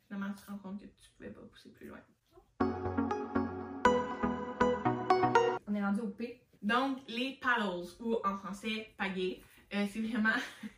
Finalement, 0.08 0.34
tu 0.34 0.44
te 0.44 0.52
rends 0.52 0.58
compte 0.58 0.80
que 0.80 0.86
tu 0.86 1.10
pouvais 1.18 1.30
pas 1.30 1.42
pousser 1.42 1.70
plus 1.70 1.88
loin. 1.88 2.00
On 5.68 5.76
est 5.76 5.84
rendu 5.84 6.02
au 6.02 6.10
P. 6.10 6.42
Donc, 6.62 7.00
les 7.08 7.38
paddles, 7.42 7.88
ou 8.00 8.16
en 8.24 8.38
français, 8.38 8.94
pagaies, 8.98 9.42
euh, 9.74 9.86
c'est 9.92 10.00
vraiment. 10.02 10.36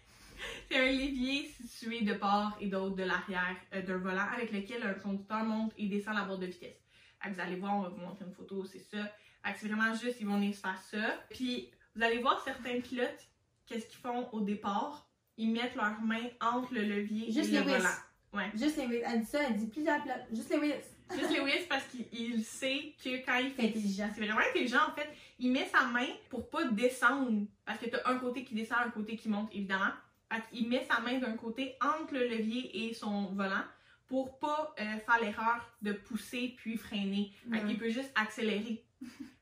c'est 0.70 0.78
un 0.78 0.92
levier 0.92 1.48
situé 1.48 2.02
de 2.02 2.14
part 2.14 2.58
et 2.60 2.68
d'autre 2.68 2.96
de 2.96 3.04
l'arrière 3.04 3.58
euh, 3.74 3.82
d'un 3.82 3.98
volant 3.98 4.28
avec 4.34 4.52
lequel 4.52 4.84
un 4.84 4.94
conducteur 4.94 5.44
monte 5.44 5.74
et 5.78 5.88
descend 5.88 6.16
la 6.16 6.24
barre 6.24 6.40
de 6.40 6.48
vitesse. 6.48 6.82
Vous 7.28 7.40
allez 7.40 7.56
voir, 7.56 7.78
on 7.78 7.82
va 7.82 7.90
vous 7.90 8.02
montrer 8.02 8.26
une 8.26 8.34
photo, 8.34 8.66
c'est 8.66 8.80
ça. 8.80 9.12
C'est 9.56 9.68
vraiment 9.68 9.94
juste, 9.94 10.20
ils 10.22 10.28
vont 10.28 10.36
venir 10.36 10.56
faire 10.56 10.82
ça. 10.82 11.24
Puis, 11.30 11.70
vous 11.96 12.04
allez 12.04 12.20
voir 12.20 12.40
certains 12.44 12.80
pilotes, 12.82 13.28
qu'est-ce 13.66 13.86
qu'ils 13.88 14.00
font 14.00 14.30
au 14.32 14.42
départ? 14.42 15.10
Ils 15.38 15.52
mettent 15.52 15.76
leurs 15.76 16.02
mains 16.02 16.30
entre 16.42 16.74
le 16.74 16.82
levier 16.84 17.32
Juste 17.32 17.50
et 17.50 17.60
le 17.60 17.60
les 17.60 17.66
Lewis. 17.66 17.72
volant. 17.78 17.90
Ouais. 18.34 18.52
Juste 18.56 18.78
Lewis. 18.78 19.02
Elle 19.06 19.20
dit 19.22 19.26
ça, 19.26 19.44
elle 19.44 19.56
dit 19.58 19.68
plusieurs 19.68 20.02
pilotes. 20.02 20.26
Juste 20.32 20.54
Lewis. 20.54 20.74
Juste 21.14 21.38
Lewis 21.38 21.66
parce 21.70 21.84
qu'il 21.86 22.06
il 22.14 22.44
sait 22.44 22.94
que 23.04 23.24
quand 23.26 23.38
il 23.38 23.50
C'est 23.50 23.56
fait 23.56 23.68
intelligent. 23.68 24.10
C'est 24.16 24.22
vraiment 24.26 24.40
intelligent 24.50 24.80
en 24.90 24.96
fait. 24.96 25.08
Il 25.40 25.52
met 25.52 25.68
sa 25.68 25.86
main 25.88 26.08
pour 26.30 26.50
pas 26.50 26.66
descendre. 26.66 27.46
Parce 27.66 27.80
que 27.80 27.86
t'as 27.88 28.10
un 28.10 28.18
côté 28.18 28.44
qui 28.44 28.56
descend, 28.56 28.78
un 28.86 28.90
côté 28.92 29.16
qui 29.16 29.30
monte 29.30 29.54
évidemment. 29.54 29.92
Fait 30.32 30.42
qu'il 30.52 30.68
met 30.70 30.86
sa 30.90 31.00
main 31.02 31.20
d'un 31.20 31.36
côté 31.38 31.76
entre 31.82 32.14
le 32.14 32.28
levier 32.28 32.88
et 32.88 32.94
son 32.94 33.26
volant 33.34 33.64
pour 34.08 34.40
pas 34.40 34.74
euh, 34.80 34.84
faire 35.00 35.20
l'erreur 35.22 35.70
de 35.82 35.92
pousser 35.94 36.54
puis 36.58 36.78
freiner. 36.78 37.32
Fait 37.52 37.64
qu'il 37.66 37.78
peut 37.78 37.90
juste 37.90 38.12
accélérer. 38.16 38.84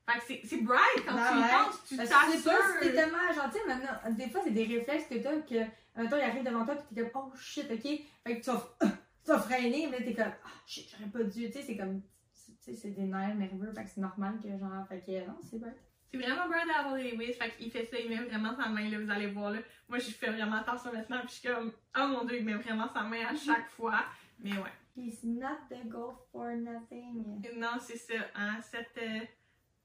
Fait 0.10 0.20
que 0.20 0.26
c'est- 0.28 0.42
c'est 0.48 0.62
bright 0.64 1.06
quand 1.06 1.16
Ah 1.18 1.30
tu 1.32 1.38
y 1.38 1.42
ouais. 1.42 1.50
penses, 1.50 1.84
tu 1.88 1.96
pas 1.98 2.06
si 2.06 2.12
t'es 2.44 2.50
t'assures. 2.50 2.80
tellement 2.94 3.34
gentil 3.34 3.58
maintenant. 3.68 4.12
Des 4.12 4.30
fois, 4.30 4.42
c'est 4.44 4.52
des 4.52 4.66
réflexes 4.66 5.08
que 5.08 5.16
t'as 5.16 5.38
que, 5.42 5.66
mettons, 6.02 6.18
il 6.18 6.22
arrive 6.24 6.44
devant 6.44 6.66
toi 6.66 6.76
pis 6.76 6.96
t'es 6.96 7.10
comme, 7.10 7.32
oh 7.34 7.38
shit, 7.38 7.66
ok. 7.72 7.82
Fait 7.82 8.40
que 8.40 8.44
tu 8.44 8.52
vas, 8.52 8.70
tu 9.26 9.32
vas 9.32 9.40
freiner, 9.40 9.88
mais 9.88 10.04
t'es 10.04 10.14
comme, 10.14 10.34
oh 10.46 10.50
shit, 10.66 10.90
j'aurais 10.92 11.10
pas 11.10 11.24
dû. 11.24 11.46
Tu 11.48 11.52
sais, 11.54 11.62
c'est 11.62 11.78
comme, 11.78 12.02
tu 12.02 12.52
sais, 12.60 12.74
c'est 12.76 12.90
des 12.92 13.04
nerfs 13.04 13.36
nerveux. 13.36 13.72
Fait 13.74 13.84
que 13.84 13.90
c'est 13.90 14.02
normal 14.02 14.40
que 14.42 14.50
genre, 14.58 14.86
fait 14.88 15.00
que 15.02 15.26
non, 15.28 15.38
c'est 15.50 15.58
vrai. 15.60 15.76
C'est 16.12 16.20
vraiment 16.20 16.48
bright 16.48 16.68
d'avoir 16.68 16.96
les 16.96 17.12
Lewis. 17.12 17.34
Fait 17.34 17.50
qu'il 17.58 17.72
fait 17.72 17.86
ça, 17.86 17.98
il 18.00 18.08
met 18.10 18.18
vraiment 18.18 18.56
sa 18.56 18.70
main 18.70 18.88
là, 18.90 19.00
vous 19.00 19.10
allez 19.10 19.28
voir 19.32 19.50
là. 19.52 19.60
Moi 19.90 19.98
je 19.98 20.12
fais 20.12 20.30
vraiment 20.30 20.58
attention 20.58 20.94
maintenant 20.94 21.18
puis 21.22 21.30
je 21.30 21.34
suis 21.34 21.48
comme, 21.50 21.72
oh 21.98 22.08
mon 22.08 22.26
dieu, 22.26 22.38
il 22.38 22.46
met 22.46 22.54
vraiment 22.54 22.88
sa 22.94 23.02
main 23.02 23.26
à 23.26 23.36
chaque 23.36 23.68
fois. 23.70 24.04
Mais 24.40 24.52
ouais. 24.52 24.72
He's 24.96 25.24
not 25.24 25.58
the 25.72 25.88
goal 25.90 26.14
for 26.32 26.52
nothing. 26.56 27.42
Non, 27.56 27.78
c'est 27.80 27.98
ça. 27.98 28.14
Hein? 28.36 28.58
Cette, 28.62 28.96
euh, 29.02 29.22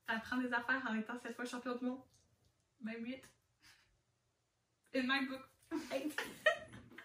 T'apprends 0.08 0.38
des 0.38 0.52
affaires 0.54 0.82
en 0.88 0.94
étant 0.94 1.18
cette 1.22 1.36
fois 1.36 1.44
champion 1.44 1.76
du 1.76 1.84
monde. 1.84 2.00
Même 2.80 3.04
8. 3.04 3.22
In 4.94 5.02
my 5.02 5.26
book. 5.26 5.42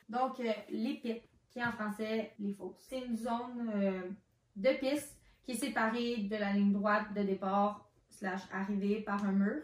Donc, 0.10 0.40
euh, 0.40 0.54
les 0.70 0.96
pits, 1.02 1.22
qui 1.52 1.62
en 1.62 1.74
français 1.74 2.34
les 2.40 2.54
fosses. 2.54 2.78
C'est 2.88 3.00
une 3.00 3.18
zone 3.18 3.70
euh, 3.76 4.10
de 4.56 4.70
piste 4.80 5.20
qui 5.44 5.52
est 5.52 5.56
séparée 5.56 6.18
de 6.20 6.36
la 6.38 6.54
ligne 6.54 6.72
droite 6.72 7.14
de 7.14 7.24
départ 7.24 7.90
slash 8.10 8.44
arrivée 8.54 9.02
par 9.02 9.22
un 9.26 9.34
mur 9.34 9.64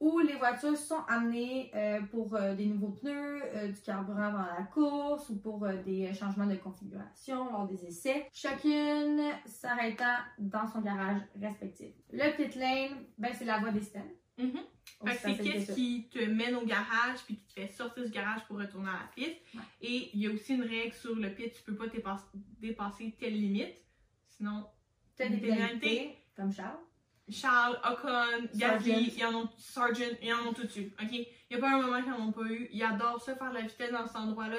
où 0.00 0.18
les 0.20 0.34
voitures 0.34 0.76
sont 0.76 1.00
amenées 1.08 1.70
euh, 1.74 2.00
pour 2.02 2.34
euh, 2.36 2.54
des 2.54 2.66
nouveaux 2.66 2.90
pneus, 2.92 3.42
euh, 3.56 3.68
du 3.68 3.80
carburant 3.80 4.22
avant 4.22 4.46
la 4.58 4.62
course 4.72 5.28
ou 5.30 5.36
pour 5.40 5.66
des 5.84 6.12
changements 6.14 6.46
de 6.46 6.54
configuration 6.54 7.50
lors 7.50 7.66
des 7.66 7.84
essais, 7.86 8.26
chacune 8.32 9.20
s'arrêtant 9.46 10.16
dans 10.38 10.66
son 10.66 10.80
garage 10.82 11.20
respectif. 11.40 11.92
Le 12.12 12.36
pit 12.36 12.54
lane, 12.54 13.04
ben, 13.18 13.32
c'est 13.36 13.44
la 13.44 13.58
voie 13.58 13.70
des 13.72 13.80
stands. 13.82 14.02
Mhm. 14.38 14.52
Que 15.04 15.12
c'est 15.12 15.36
qu'est-ce 15.36 15.66
ça. 15.66 15.74
qui 15.74 16.08
te 16.10 16.24
mène 16.24 16.54
au 16.56 16.64
garage 16.64 17.18
puis 17.26 17.36
qui 17.36 17.44
te 17.46 17.52
fait 17.54 17.68
sortir 17.68 18.04
du 18.04 18.10
garage 18.10 18.44
pour 18.46 18.56
retourner 18.58 18.88
à 18.88 18.92
la 18.92 19.10
piste. 19.14 19.36
Ouais. 19.54 19.60
Et 19.82 20.10
il 20.14 20.20
y 20.20 20.26
a 20.26 20.30
aussi 20.30 20.54
une 20.54 20.62
règle 20.62 20.92
sur 20.94 21.14
le 21.14 21.32
pit, 21.34 21.52
tu 21.52 21.62
peux 21.62 21.74
pas 21.74 21.86
dépasse- 21.88 22.26
dépasser 22.60 23.16
telle 23.18 23.34
limite. 23.34 23.74
Sinon, 24.28 24.64
T'as 25.16 25.28
des 25.28 25.38
pénalités, 25.38 26.16
comme 26.36 26.52
Charles. 26.52 26.78
Charles, 27.30 27.78
Ocon, 27.84 28.48
Gasly, 28.54 29.14
ils 29.16 29.24
en 29.24 29.34
ont 29.42 29.48
Sargent, 29.58 30.04
ils 30.22 30.32
en 30.32 30.48
ont 30.48 30.52
tout 30.52 30.64
dessus. 30.64 30.92
Ok? 31.02 31.08
Il 31.12 31.26
n'y 31.50 31.56
a 31.56 31.60
pas 31.60 31.70
un 31.76 31.82
moment 31.82 32.02
qu'ils 32.02 32.10
n'en 32.12 32.28
ont 32.28 32.32
pas 32.32 32.42
eu. 32.46 32.68
Ils 32.72 32.82
adorent 32.82 33.20
ça, 33.22 33.34
faire 33.34 33.50
de 33.50 33.54
la 33.56 33.62
vitesse 33.62 33.90
dans 33.92 34.06
cet 34.06 34.16
endroit-là. 34.16 34.58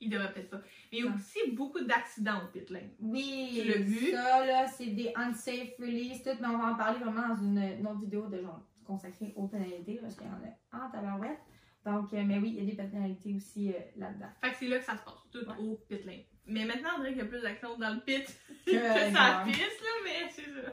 Ils 0.00 0.10
devraient 0.10 0.32
peut-être 0.32 0.50
pas. 0.50 0.60
Mais 0.90 0.98
il 0.98 1.04
y 1.04 1.08
a 1.08 1.12
aussi 1.14 1.38
beaucoup 1.52 1.80
d'accidents 1.80 2.42
au 2.44 2.48
pit 2.52 2.68
lane. 2.70 2.90
Oui, 3.00 3.50
Tu 3.62 3.68
l'as 3.68 3.78
vu? 3.78 4.10
ça 4.10 4.44
là, 4.44 4.66
c'est 4.66 4.86
des 4.86 5.12
unsafe 5.14 5.76
release, 5.78 6.22
tout, 6.24 6.30
mais 6.40 6.48
on 6.48 6.58
va 6.58 6.72
en 6.72 6.74
parler 6.74 6.98
vraiment 6.98 7.28
dans 7.28 7.40
une, 7.40 7.58
une 7.78 7.86
autre 7.86 8.00
vidéo 8.00 8.26
de 8.26 8.40
genre 8.42 8.60
consacrée 8.84 9.32
aux 9.36 9.46
pénalités, 9.46 10.00
parce 10.02 10.16
qu'il 10.16 10.26
y 10.26 10.30
en 10.30 10.32
a 10.80 10.84
en 10.86 10.90
tabarouette. 10.90 11.38
Donc, 11.86 12.12
euh, 12.14 12.22
mais 12.24 12.38
oui, 12.38 12.56
il 12.58 12.64
y 12.64 12.72
a 12.72 12.74
des 12.84 12.90
pénalités 12.90 13.34
aussi 13.36 13.68
euh, 13.70 13.78
là-dedans. 13.96 14.26
Fait 14.40 14.50
que 14.50 14.56
c'est 14.58 14.66
là 14.68 14.78
que 14.78 14.84
ça 14.84 14.96
se 14.96 15.02
passe, 15.04 15.14
tout 15.30 15.38
Ouais. 15.38 15.56
au 15.60 15.74
pit 15.88 16.04
lane. 16.04 16.20
Mais 16.46 16.64
maintenant, 16.64 16.90
on 16.96 16.98
dirait 17.00 17.10
qu'il 17.12 17.22
y 17.22 17.24
a 17.24 17.28
plus 17.28 17.40
d'actions 17.42 17.78
dans 17.78 17.94
le 17.94 18.00
pit 18.00 18.24
Que, 18.66 18.72
dans- 19.12 19.44
piste, 19.44 19.80
là, 19.82 19.90
mais 20.04 20.28
c'est 20.30 20.42
ça. 20.42 20.72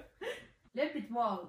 Le 0.76 0.92
pit 0.94 1.10
wall, 1.12 1.48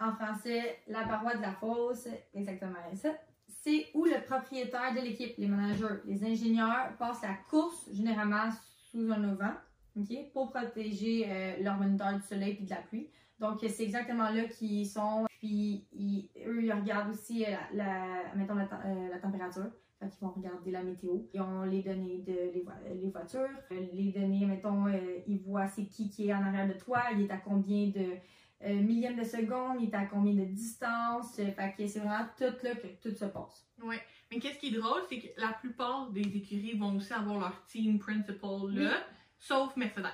en 0.00 0.12
français, 0.12 0.78
la 0.88 1.04
paroi 1.04 1.36
de 1.36 1.42
la 1.42 1.52
fosse, 1.52 2.08
exactement 2.34 2.74
ça. 2.94 3.10
C'est 3.48 3.86
où 3.94 4.04
le 4.04 4.24
propriétaire 4.24 4.94
de 4.94 5.00
l'équipe, 5.00 5.34
les 5.38 5.46
managers, 5.46 6.00
les 6.04 6.24
ingénieurs 6.24 6.96
passent 6.98 7.22
la 7.22 7.34
course, 7.48 7.88
généralement 7.92 8.48
sous 8.90 9.10
un 9.10 9.24
auvent, 9.32 9.54
pour 10.32 10.50
protéger 10.50 11.24
euh, 11.26 11.62
leur 11.62 11.76
moniteur 11.78 12.14
du 12.14 12.20
soleil 12.22 12.58
et 12.60 12.64
de 12.64 12.70
la 12.70 12.76
pluie. 12.76 13.08
Donc, 13.38 13.58
c'est 13.60 13.82
exactement 13.84 14.30
là 14.30 14.44
qu'ils 14.44 14.86
sont. 14.86 15.26
Puis, 15.38 15.86
ils- 15.92 16.28
eux, 16.46 16.62
ils 16.64 16.72
regardent 16.72 17.10
aussi 17.10 17.44
euh, 17.44 17.48
la, 17.72 18.34
mettons, 18.34 18.54
la, 18.54 18.64
euh, 18.64 19.18
température. 19.20 19.70
Fait 19.98 20.08
qu'ils 20.10 20.20
vont 20.20 20.32
regarder 20.34 20.70
la 20.70 20.82
météo. 20.82 21.12
Ils 21.32 21.40
ont 21.40 21.62
les 21.62 21.82
données 21.82 22.18
de 22.26 22.32
les, 22.54 22.62
vo- 22.62 22.94
les 23.02 23.10
voitures. 23.10 23.48
Les 23.70 24.12
données, 24.12 24.44
mettons, 24.44 24.84
ils 25.26 25.38
voient 25.38 25.66
c'est 25.68 25.86
qui 25.86 26.10
qui 26.10 26.28
est 26.28 26.34
en 26.34 26.42
arrière 26.42 26.68
de 26.68 26.74
toi, 26.78 27.04
il 27.14 27.22
est 27.22 27.30
à 27.30 27.38
combien 27.38 27.88
de 27.88 28.16
euh, 28.64 28.72
millièmes 28.74 29.16
de 29.18 29.24
seconde, 29.24 29.78
il 29.80 29.88
est 29.90 29.94
à 29.94 30.06
combien 30.06 30.32
de 30.34 30.44
distance? 30.44 31.38
Euh, 31.38 31.50
Fait 31.52 31.74
que 31.76 31.86
c'est 31.86 31.98
vraiment 32.00 32.26
tout 32.36 32.44
là 32.62 32.74
que 32.74 32.86
tout 33.02 33.14
se 33.14 33.24
passe. 33.26 33.66
Ouais. 33.82 34.00
Mais 34.30 34.38
qu'est-ce 34.38 34.58
qui 34.58 34.68
est 34.68 34.78
drôle, 34.78 35.02
c'est 35.08 35.20
que 35.20 35.40
la 35.40 35.52
plupart 35.52 36.10
des 36.10 36.22
écuries 36.22 36.76
vont 36.76 36.96
aussi 36.96 37.12
avoir 37.12 37.38
leur 37.38 37.66
team 37.66 37.98
principal 37.98 38.70
là, 38.74 38.90
Oui. 38.90 38.96
sauf 39.38 39.76
Mercedes. 39.76 40.06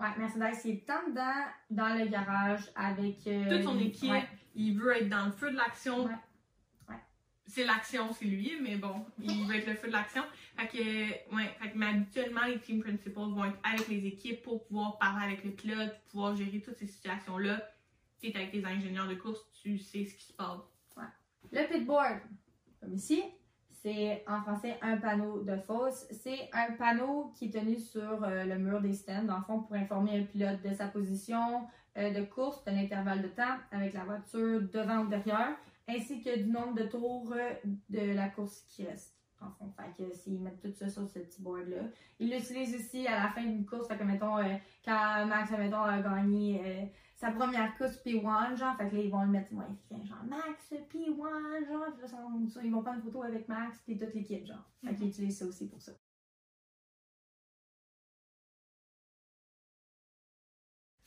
Ouais, 0.00 0.08
Mercedes, 0.18 0.58
il 0.64 0.70
est 0.70 0.90
en 0.90 1.08
dedans, 1.10 1.44
dans 1.70 1.94
le 1.98 2.06
garage, 2.06 2.62
avec... 2.74 3.26
euh, 3.26 3.50
Toute 3.50 3.64
son 3.64 3.78
équipe, 3.78 4.10
ouais. 4.10 4.26
il 4.54 4.78
veut 4.78 4.96
être 4.96 5.08
dans 5.08 5.26
le 5.26 5.32
feu 5.32 5.50
de 5.50 5.56
l'action. 5.56 6.04
Ouais. 6.06 6.12
Ouais. 6.88 6.96
C'est 7.46 7.64
l'action, 7.64 8.10
c'est 8.12 8.24
lui, 8.24 8.52
mais 8.62 8.76
bon, 8.76 9.04
il 9.20 9.46
veut 9.46 9.56
être 9.56 9.66
le 9.66 9.74
feu 9.74 9.88
de 9.88 9.92
l'action. 9.92 10.22
Fait 10.56 10.66
que, 10.68 11.34
ouais, 11.36 11.50
fait 11.60 11.70
que, 11.72 11.78
mais 11.78 11.86
habituellement, 11.86 12.44
les 12.46 12.58
team 12.58 12.80
principals 12.80 13.30
vont 13.30 13.44
être 13.44 13.58
avec 13.64 13.86
les 13.88 14.06
équipes 14.06 14.42
pour 14.42 14.64
pouvoir 14.66 14.98
parler 14.98 15.24
avec 15.26 15.44
le 15.44 15.50
pilote, 15.50 15.94
pouvoir 16.10 16.34
gérer 16.36 16.60
toutes 16.60 16.78
ces 16.78 16.86
situations-là. 16.86 17.62
Tu 18.22 18.28
es 18.28 18.36
avec 18.36 18.52
tes 18.52 18.64
ingénieurs 18.64 19.08
de 19.08 19.16
course, 19.16 19.44
tu 19.52 19.78
sais 19.78 20.04
ce 20.04 20.14
qui 20.14 20.26
se 20.26 20.32
passe. 20.32 20.60
Le 21.50 21.66
pitboard, 21.66 22.20
comme 22.80 22.94
ici, 22.94 23.20
c'est 23.68 24.24
en 24.28 24.40
français 24.42 24.78
un 24.80 24.96
panneau 24.96 25.42
de 25.42 25.56
fosse. 25.56 26.06
C'est 26.12 26.48
un 26.52 26.72
panneau 26.74 27.32
qui 27.36 27.46
est 27.46 27.50
tenu 27.50 27.80
sur 27.80 28.22
euh, 28.22 28.44
le 28.44 28.58
mur 28.58 28.80
des 28.80 28.92
stands, 28.92 29.24
dans 29.24 29.38
le 29.38 29.42
fond, 29.42 29.60
pour 29.60 29.74
informer 29.74 30.20
un 30.20 30.22
pilote 30.22 30.62
de 30.62 30.72
sa 30.72 30.86
position 30.86 31.66
euh, 31.98 32.12
de 32.12 32.24
course, 32.24 32.64
de 32.64 32.70
l'intervalle 32.70 33.22
de 33.22 33.28
temps 33.28 33.56
avec 33.72 33.92
la 33.92 34.04
voiture 34.04 34.62
devant 34.72 35.00
ou 35.00 35.08
derrière, 35.08 35.56
ainsi 35.88 36.22
que 36.22 36.38
du 36.38 36.48
nombre 36.48 36.74
de 36.74 36.84
tours 36.84 37.32
euh, 37.32 37.54
de 37.90 38.14
la 38.14 38.28
course 38.28 38.60
qui 38.68 38.86
reste. 38.86 39.18
En 39.40 39.50
fond, 39.50 39.74
fait 39.76 40.14
s'ils 40.14 40.40
mettent 40.40 40.60
tout 40.60 40.72
ça 40.72 40.88
sur 40.88 41.08
ce 41.08 41.18
petit 41.18 41.42
board-là. 41.42 41.82
Ils 42.20 42.30
l'utilisent 42.30 42.76
aussi 42.76 43.08
à 43.08 43.24
la 43.24 43.30
fin 43.30 43.42
d'une 43.42 43.66
course, 43.66 43.88
fait 43.88 44.04
mettons, 44.04 44.36
quand 44.84 45.26
Max, 45.26 45.50
mettons, 45.50 45.82
a 45.82 46.00
gagné 46.00 46.92
sa 47.22 47.30
première 47.30 47.78
course 47.78 48.02
P1, 48.04 48.56
genre, 48.56 48.76
fait 48.76 48.90
que 48.90 48.96
là, 48.96 49.02
ils 49.02 49.10
vont 49.10 49.22
le 49.22 49.28
mettre, 49.28 49.52
moi, 49.52 49.64
écrit, 49.72 50.04
genre, 50.04 50.24
Max 50.24 50.72
P1, 50.72 51.68
genre, 51.68 51.86
puis 51.94 52.08
là, 52.08 52.62
ils 52.64 52.72
vont 52.72 52.82
prendre 52.82 52.96
une 52.96 53.04
photo 53.04 53.22
avec 53.22 53.46
Max, 53.46 53.78
puis 53.84 53.96
toute 53.96 54.12
l'équipe, 54.12 54.44
genre. 54.44 54.68
Fait 54.84 54.92
qu'ils 54.96 55.06
utilisent 55.06 55.38
ça 55.38 55.46
aussi 55.46 55.68
pour 55.68 55.80
ça. 55.80 55.92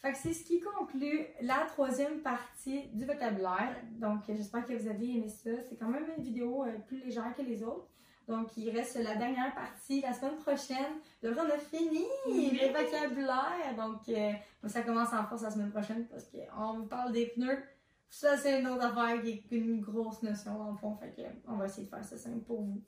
Fait 0.01 0.13
que 0.13 0.17
c'est 0.17 0.33
ce 0.33 0.45
qui 0.45 0.61
conclut 0.61 1.25
la 1.41 1.65
troisième 1.65 2.21
partie 2.21 2.87
du 2.93 3.05
vocabulaire. 3.05 3.75
Donc, 3.99 4.21
j'espère 4.29 4.65
que 4.65 4.71
vous 4.71 4.87
avez 4.87 5.17
aimé 5.17 5.27
ça. 5.27 5.59
C'est 5.67 5.75
quand 5.75 5.89
même 5.89 6.05
une 6.17 6.23
vidéo 6.23 6.63
euh, 6.63 6.79
plus 6.87 7.03
légère 7.03 7.35
que 7.35 7.41
les 7.41 7.61
autres. 7.61 7.89
Donc, 8.27 8.57
il 8.57 8.69
reste 8.75 8.95
la 9.03 9.15
dernière 9.15 9.53
partie 9.53 10.01
la 10.01 10.13
semaine 10.13 10.37
prochaine. 10.37 10.99
Là, 11.21 11.31
on 11.37 11.49
a 11.49 11.57
fini 11.57 12.03
Oui. 12.27 12.59
le 12.59 12.67
vocabulaire. 12.69 13.75
Donc, 13.77 14.07
euh, 14.09 14.31
ça 14.67 14.81
commence 14.81 15.13
en 15.13 15.23
force 15.25 15.43
la 15.43 15.51
semaine 15.51 15.71
prochaine 15.71 16.05
parce 16.07 16.25
qu'on 16.25 16.79
vous 16.79 16.85
parle 16.87 17.11
des 17.11 17.27
pneus. 17.27 17.63
Ça, 18.09 18.37
c'est 18.37 18.59
une 18.61 18.67
autre 18.67 18.85
affaire 18.85 19.21
qui 19.21 19.29
est 19.29 19.55
une 19.55 19.81
grosse 19.81 20.23
notion 20.23 20.57
dans 20.57 20.71
le 20.71 20.77
fond. 20.77 20.95
Fait 20.95 21.11
que, 21.15 21.21
on 21.47 21.55
va 21.57 21.65
essayer 21.65 21.83
de 21.85 21.89
faire 21.89 22.03
ça 22.03 22.17
simple 22.17 22.39
pour 22.45 22.61
vous. 22.61 22.81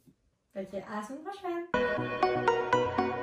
Fait 0.53 0.65
que, 0.65 0.77
à 0.77 1.01
la 1.01 1.03
semaine 1.03 1.23
prochaine! 1.23 3.16